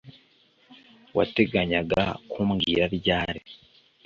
Wateganyaga 1.17 2.01
kumbwira 2.31 2.85
ryari 2.97 3.41